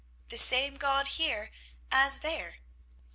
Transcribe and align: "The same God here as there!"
"The 0.29 0.37
same 0.39 0.77
God 0.77 1.05
here 1.09 1.51
as 1.91 2.21
there!" 2.21 2.55